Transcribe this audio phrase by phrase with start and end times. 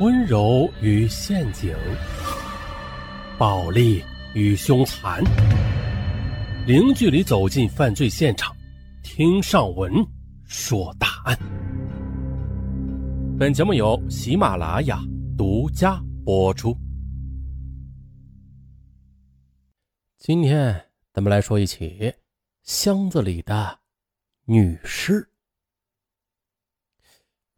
[0.00, 1.76] 温柔与陷阱，
[3.38, 4.02] 暴力
[4.34, 5.22] 与凶残，
[6.66, 8.56] 零距离走进犯罪现场，
[9.02, 9.92] 听上文
[10.46, 11.38] 说大案。
[13.38, 14.98] 本节目由喜马拉雅
[15.36, 16.74] 独家播出。
[20.16, 20.82] 今天
[21.12, 22.10] 咱们来说一起
[22.62, 23.78] 箱子里的
[24.46, 25.28] 女尸。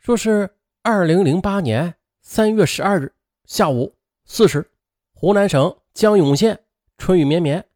[0.01, 0.51] 说是
[0.83, 1.95] 二零零八年
[2.25, 3.13] 三月十二日
[3.47, 4.71] 下午四时，
[5.13, 6.65] 湖南省江永县
[6.97, 7.67] 春雨绵绵，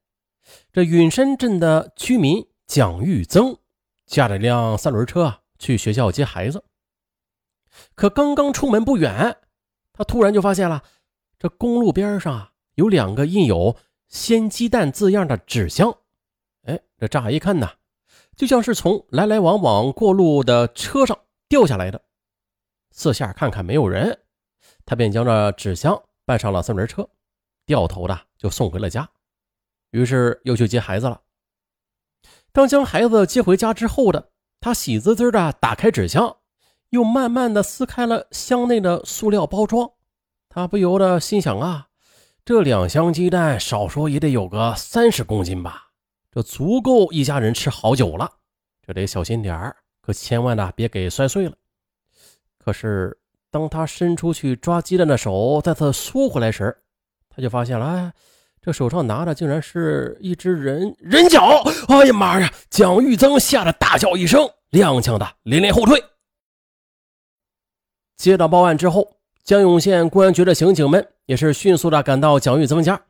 [0.73, 3.59] 这允山镇的居民蒋玉增
[4.07, 6.63] 驾着辆三轮车啊去学校接孩子。
[7.97, 9.37] 可刚刚出门不远，
[9.93, 10.85] 他突然就发现了
[11.41, 13.77] 这公路边上啊有两个印有
[14.09, 15.93] “鲜鸡蛋”字样的纸箱。
[16.63, 17.69] 哎，这乍一看呢，
[18.37, 22.01] 就像是从来来往往过路的车上掉下来的。
[22.93, 24.21] 四下看看没有人，
[24.87, 27.07] 他便将这纸箱搬上了三轮车，
[27.67, 29.07] 掉头的就送回了家。
[29.91, 31.21] 于是又去接孩子了。
[32.53, 34.31] 当将孩子接回家之后的
[34.61, 36.37] 他，喜滋滋的打开纸箱，
[36.91, 39.91] 又慢慢的撕开了箱内的塑料包装。
[40.49, 41.89] 他不由得心想啊，
[42.45, 45.89] 这两箱鸡蛋少说也得有个三十公斤吧，
[46.31, 48.31] 这足够一家人吃好久了。
[48.83, 51.57] 这得小心点儿，可千万的别给摔碎了。
[52.59, 53.19] 可是，
[53.57, 56.77] 当他伸出去抓鸡蛋的手再次缩回来时，
[57.31, 58.13] 他就发现了，哎，
[58.61, 61.63] 这手上拿的竟然是一只人人脚！
[61.89, 62.53] 哎呀妈呀！
[62.69, 65.99] 蒋玉增吓得大叫一声，踉跄的连连后退。
[68.19, 73.07] 接到报案之后，江永县公安局的刑警们也是迅速的赶到蒋玉增家。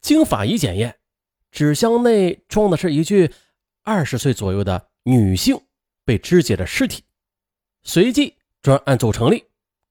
[0.00, 0.96] 经法医检验，
[1.52, 3.32] 纸箱内装的是一具
[3.84, 5.56] 二十岁左右的女性
[6.04, 7.04] 被肢解的尸体，
[7.84, 8.34] 随即。
[8.64, 9.44] 专案组成立，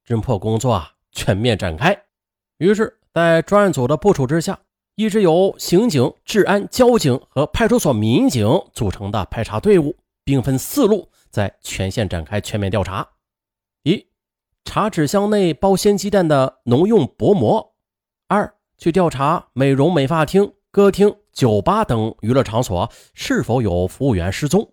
[0.04, 1.96] 侦破工作啊全面展开。
[2.58, 4.60] 于是，在专案组的部署之下，
[4.96, 13.08] 一支由刑警、治安、交警和派出所民警组成的排查队伍，兵分四路，在全县展开全面调查：
[13.84, 14.08] 一、
[14.66, 17.76] 查纸箱内包鲜鸡蛋的农用薄膜；
[18.28, 24.64] 二、去调查美容美发厅、歌厅、酒吧等娱乐场所是否有服务员失踪；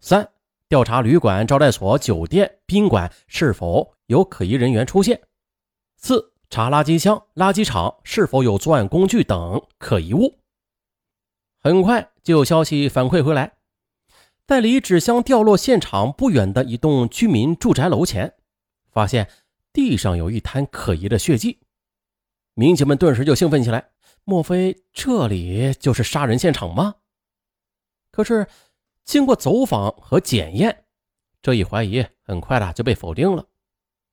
[0.00, 0.28] 三。
[0.70, 5.20] 调查旅馆、招待所、酒店、宾馆是否有可疑人员出现。
[5.96, 10.38] 四、查垃圾箱、垃圾场是否有作案工具等可疑物。
[11.58, 13.54] 很快就有消息反馈回来，
[14.46, 18.32] 在离纸箱掉落现场不远的一栋居民住宅楼前，
[18.92, 19.28] 发现
[19.72, 21.58] 地上有一滩可疑的血迹。
[22.54, 23.90] 民警们顿时就兴奋起来，
[24.22, 26.94] 莫非这里就是杀人现场吗？
[28.12, 28.46] 可是。
[29.10, 30.84] 经过走访和检验，
[31.42, 33.44] 这一怀疑很快的就被否定了。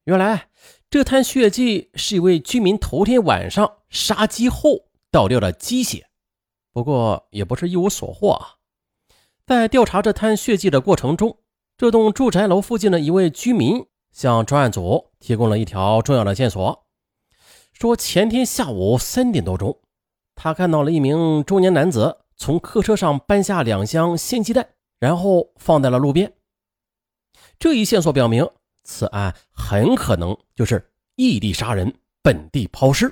[0.05, 0.49] 原来
[0.89, 6.07] 这滩血迹是一位居民头天晚上杀鸡后倒掉的鸡血。
[6.73, 8.55] 不过也不是一无所获啊。
[9.45, 11.37] 在调查这滩血迹的过程中，
[11.77, 16.87] 这栋住宅楼附近的一位居民向专案组提供了一条重要的线索，
[17.71, 19.79] 说前天下午三点多钟，
[20.33, 24.69] 他看到了一名中年男子从客车上搬下两箱鲜鸡蛋。
[24.99, 26.33] 然后放在了路边。
[27.59, 28.47] 这一线索表明，
[28.83, 33.11] 此案很可能就是异地杀人、本地抛尸。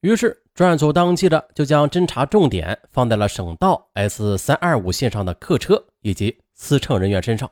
[0.00, 7.50] 于是，专案组当即的就将侦查重点放在了省道 S 三二五线上的客车以及司乘人员身上，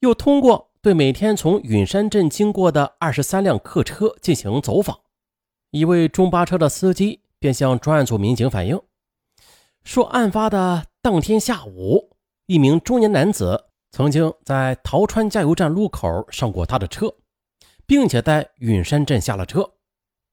[0.00, 5.00] 又通过对每天从允山镇经过的二十三辆客车进行走访。
[5.70, 8.78] 一位中巴车的司机便向专案组民警反映
[9.84, 10.86] 说，案发的。
[11.02, 12.16] 当天下午，
[12.46, 17.12] 一名中年男子曾经在桃川加油站路口上过他的车，
[17.86, 19.68] 并且在允山镇下了车。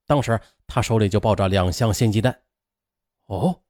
[0.05, 2.39] 当时他手里就抱着两箱鲜鸡蛋。
[3.25, 3.61] 哦，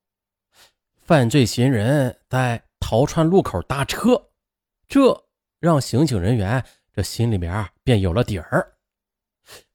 [0.97, 4.21] 犯罪嫌疑人在桃川路口搭车，
[4.89, 5.25] 这
[5.61, 6.61] 让刑警人员
[6.93, 8.75] 这心里面便有了底儿。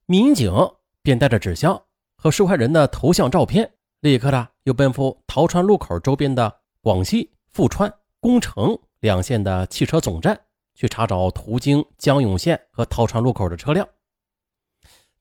[0.05, 0.53] 民警
[1.01, 1.83] 便带着纸箱
[2.17, 3.73] 和受害人的头像照片，
[4.05, 6.61] 立刻的又奔赴桃川路口周边的。
[6.83, 7.91] 广西富川、
[8.21, 10.39] 宫城两县的汽车总站
[10.75, 13.89] 去查找途经江永县和桃川路口的车辆，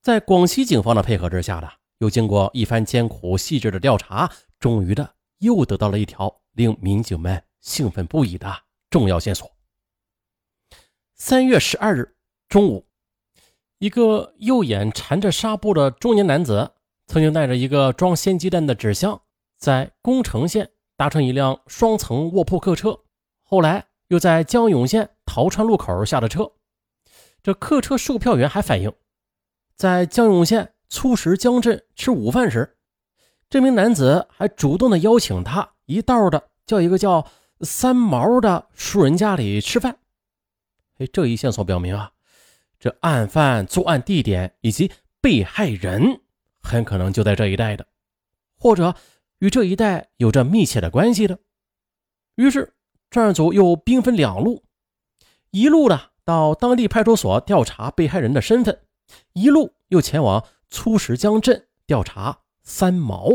[0.01, 1.69] 在广西警方的配合之下，呢
[2.00, 8.53] 又经过一番艰苦细致的调查，终于的又得到了一条令民警们兴奋不已的
[8.89, 9.50] 重要线索。
[11.15, 12.18] 三月十二日
[12.50, 12.86] 中午，
[13.77, 16.72] 一个右眼缠着纱布的中年男子，
[17.07, 19.21] 曾经带着一个装鲜鸡蛋的纸箱，
[19.57, 20.69] 在宫城县。
[20.95, 23.00] 搭乘一辆双层卧铺客车，
[23.41, 26.50] 后来又在江永县桃川路口下的车。
[27.41, 28.94] 这客车售票员还反映
[29.75, 32.77] 在江永县粗石江镇吃午饭时，
[33.50, 37.27] 这名男子还主动的邀请他一道的叫一个叫
[37.61, 39.97] 三毛的熟人家里吃饭。
[41.00, 42.11] 哎，这一线索表明啊，
[42.79, 46.21] 这案犯作案地点以及被害人
[46.63, 47.86] 很可能就在这一带的，
[48.57, 48.95] 或者
[49.39, 51.38] 与这一带有着密切的关系的。
[52.36, 52.74] 于是
[53.12, 54.63] 专案组又兵分两路，
[55.51, 58.80] 一路的到当地派出所调查被害人的身份，
[59.33, 63.30] 一路又前往粗石江镇调查三毛。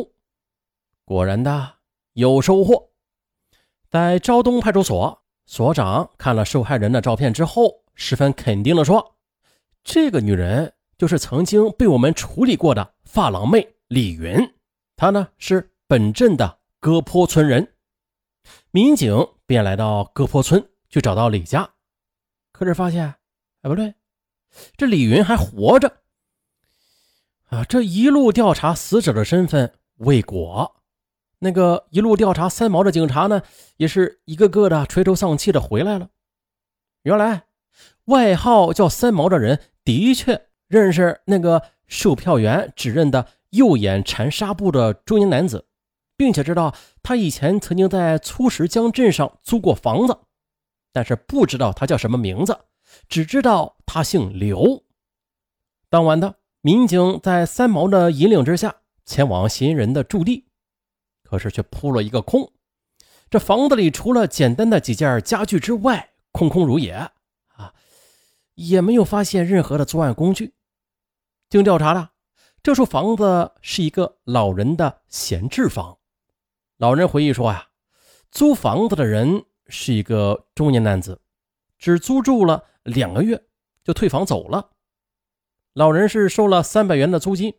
[1.04, 1.74] 果然的
[2.14, 2.90] 有收获，
[3.88, 5.22] 在昭东派出所。
[5.50, 9.16] 所长看了受害人的照片之后，十分肯定地说
[9.82, 14.36] ：“这个女人就是曾经被我们处理过的发廊妹李云，
[14.96, 17.72] 她呢是本镇的戈坡村人。”
[18.72, 21.70] 民警便来到戈坡村去找到李家，
[22.52, 23.06] 可是发现，
[23.62, 23.94] 哎，不对，
[24.76, 25.98] 这李云还活着。
[27.44, 30.76] 啊，这一路调查死者的身份未果。
[31.38, 33.42] 那个一路调查三毛的警察呢，
[33.76, 36.10] 也是一个个的垂头丧气的回来了。
[37.02, 37.46] 原来，
[38.06, 45.66] 外号叫三毛的人的确认识那个售票员指认的右眼缠纱布的中年男子，
[46.16, 50.18] 并且知道他以前曾经在粗石江镇上租过房子，
[50.92, 52.58] 但是不知道他叫什么名字，
[53.08, 54.84] 只知道他姓刘。
[55.88, 58.76] 当晚的民警在三毛的引领之下，
[59.06, 60.44] 前往嫌疑人的驻地。
[61.22, 62.52] 可是却扑了一个空，
[63.28, 67.74] 这房子里除了简单的几件家具之外，空空如也啊，
[68.54, 70.54] 也没有发现任何的作案工具。
[71.50, 72.12] 经调查了，
[72.62, 75.98] 这处房子是一个老人的闲置房。
[76.76, 77.68] 老人回忆说呀，
[78.30, 81.22] 租房子的人是一个中年男子，
[81.78, 83.46] 只租住了两个月
[83.82, 84.72] 就退房走了。
[85.72, 87.54] 老人是收了三百元的租金，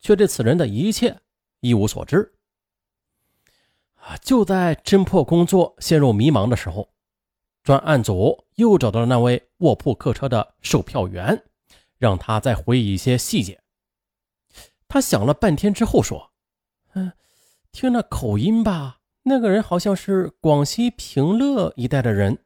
[0.00, 1.20] 却对此人的一切
[1.60, 2.32] 一无所知。
[4.22, 6.88] 就在侦破工作陷入迷茫的时候，
[7.62, 11.44] 专案组又找到了那位卧铺客车的售票员，
[11.98, 13.60] 让他再回忆一些细节。
[14.88, 16.32] 他想了半天之后说
[16.94, 17.12] ：“嗯，
[17.72, 22.38] 听那口音吧，那个人好像是广西平乐一带的人。”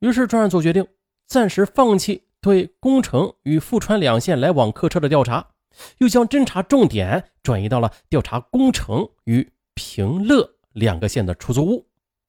[0.00, 0.86] 于是专案组决定
[1.26, 5.50] 暂时放弃对宫城与富川两线来往客车的调查，
[5.98, 9.52] 又将侦查重点转移到了调查宫城与。
[9.82, 11.86] 平乐两个县的出租屋，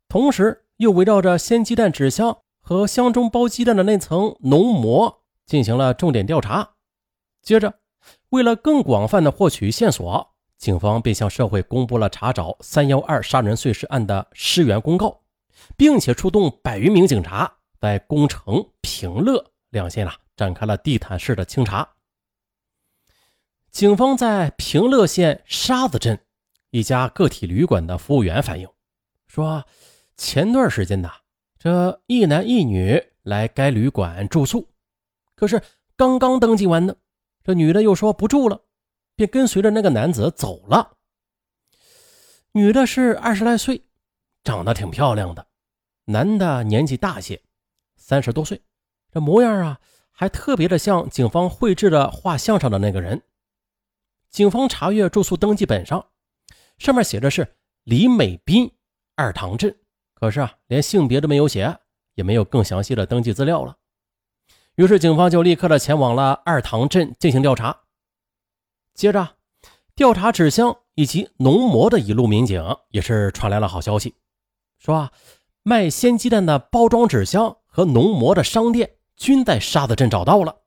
[0.08, 6.76] 同时又围绕着鲜鸡蛋纸箱和箱中包鸡蛋的那层浓膜进行了重点调查。
[7.42, 7.74] 接着，
[8.30, 15.22] 为了更广泛的获取线索，警方便向社会公布了查找“三幺二”杀人碎尸案的尸源公告，
[15.76, 21.88] 并且出动百余名警察在宫城、平乐两县啊展开了地毯式的清查。
[23.72, 26.20] 警方在平乐县沙子镇。
[26.70, 28.70] 一家个体旅馆的服务员反映
[29.28, 29.66] 说，
[30.16, 31.12] 前段时间呐，
[31.60, 34.70] 这一男一女来该旅馆住宿，
[35.42, 35.60] 可是
[35.96, 36.96] 刚刚登记完呢，
[37.44, 38.62] 这女的又说不住了，
[39.16, 40.98] 便跟随着那个男子走了。
[42.52, 43.88] 女的是二十来岁，
[44.44, 45.48] 长得挺漂亮的，
[46.06, 47.42] 男的年纪大些，
[47.96, 48.62] 三十多岁，
[49.12, 53.24] 这模样啊，还特别的像警方绘制的画像上的那个人。
[54.30, 56.06] 警方查阅住宿登记本上。
[56.78, 57.56] 上面写的是
[57.86, 58.72] 李美斌，
[59.16, 59.76] 二塘镇。
[60.14, 61.80] 可是啊，连性别都没有写，
[62.14, 63.76] 也没有更详细的登记资料了。
[64.76, 67.82] 于是警方就立刻的前往了二塘镇进行调查。
[68.94, 69.36] 接着，
[69.96, 74.16] 调查纸箱以及浓膜的一路民警也是传来了好消息，
[74.80, 75.12] 说啊，
[75.64, 80.58] 卖鲜鸡蛋的包装纸箱和浓膜的商店均在沙子镇找到了。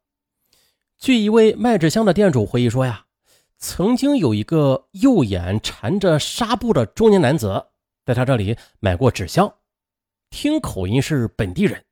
[0.98, 3.02] 据一位卖纸箱的店主回忆说呀。
[3.56, 7.68] 曾经有一个右眼缠着纱布的中年男子，
[8.04, 9.54] 在他这里买过纸箱，
[10.28, 11.82] 听口音是本地人。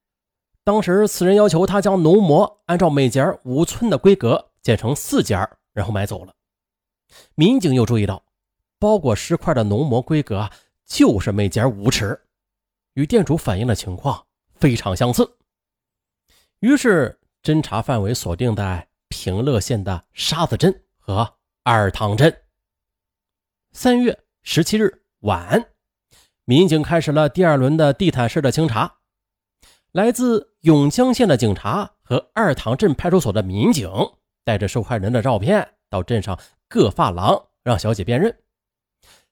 [0.64, 5.36] 当时此人要求他将浓膜按照每节五寸的规格剪成四节，
[5.72, 6.32] 然后买走了。
[7.34, 8.22] 民警又注意到，
[8.78, 10.48] 包裹尸块的浓膜规格
[10.84, 12.20] 就是每节五尺，
[12.94, 15.28] 与店主反映的情况非常相似。
[16.60, 21.34] 于是侦查范围锁定在平乐县的沙子镇和。
[21.64, 22.36] 二塘镇，
[23.70, 25.64] 三月十七日晚，
[26.44, 28.96] 民警开始了第二轮的地毯式的清查。
[29.92, 33.90] 来自永江县的警察和二塘镇派出所的民警
[34.42, 38.34] 带着受害人的照片到镇上各发廊让小姐辨认。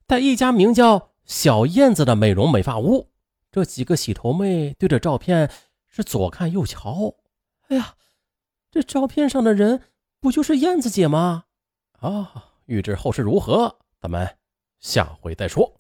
[0.07, 3.09] 在一家名叫“小燕子”的美容美发屋，
[3.51, 5.51] 这几个洗头妹对着照片
[5.89, 7.15] 是左看右瞧。
[7.69, 7.95] 哎呀，
[8.71, 9.81] 这照片上的人
[10.21, 11.45] 不就是燕子姐吗？
[12.01, 14.37] 啊，欲知后事如何，咱们
[14.79, 15.80] 下回再说。